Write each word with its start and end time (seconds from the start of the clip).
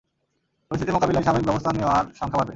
পরিস্থিতি 0.71 0.91
মোকাবিলায় 0.91 1.25
সাময়িক 1.25 1.45
ব্যবস্থা 1.45 1.71
নেওয়ার 1.71 2.05
সংখ্যা 2.19 2.37
বাড়বে। 2.37 2.49